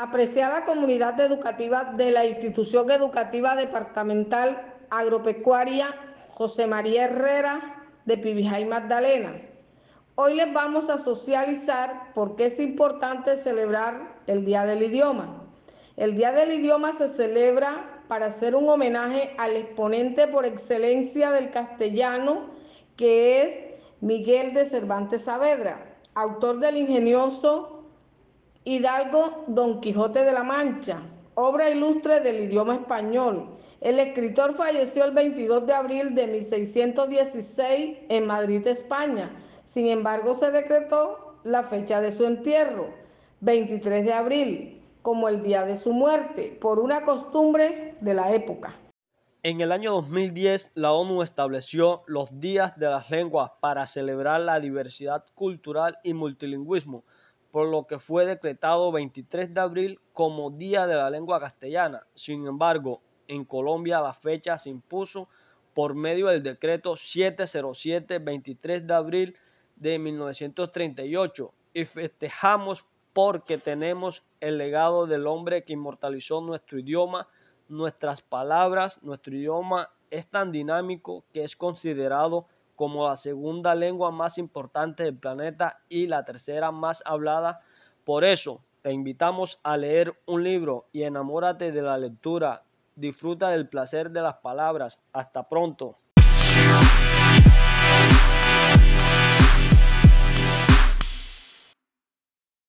[0.00, 4.56] Apreciada comunidad educativa de la Institución Educativa Departamental
[4.90, 5.92] Agropecuaria
[6.34, 9.32] José María Herrera de Pibijay Magdalena.
[10.14, 15.42] Hoy les vamos a socializar por qué es importante celebrar el Día del Idioma.
[15.96, 21.50] El Día del Idioma se celebra para hacer un homenaje al exponente por excelencia del
[21.50, 22.44] castellano,
[22.96, 25.80] que es Miguel de Cervantes Saavedra,
[26.14, 27.77] autor del ingenioso
[28.68, 31.00] Hidalgo Don Quijote de la Mancha,
[31.36, 33.46] obra ilustre del idioma español.
[33.80, 39.30] El escritor falleció el 22 de abril de 1616 en Madrid, España.
[39.64, 42.90] Sin embargo, se decretó la fecha de su entierro,
[43.40, 48.74] 23 de abril, como el día de su muerte, por una costumbre de la época.
[49.44, 54.60] En el año 2010, la ONU estableció los días de las lenguas para celebrar la
[54.60, 57.04] diversidad cultural y multilingüismo
[57.50, 62.06] por lo que fue decretado 23 de abril como Día de la Lengua Castellana.
[62.14, 65.28] Sin embargo, en Colombia la fecha se impuso
[65.74, 69.36] por medio del decreto 707-23 de abril
[69.76, 77.28] de 1938 y festejamos porque tenemos el legado del hombre que inmortalizó nuestro idioma,
[77.68, 82.46] nuestras palabras, nuestro idioma es tan dinámico que es considerado
[82.78, 87.60] como la segunda lengua más importante del planeta y la tercera más hablada.
[88.04, 92.62] Por eso te invitamos a leer un libro y enamórate de la lectura.
[92.94, 95.02] Disfruta del placer de las palabras.
[95.12, 95.98] Hasta pronto.